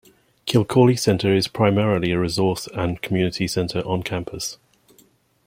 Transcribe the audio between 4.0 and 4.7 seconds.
campus.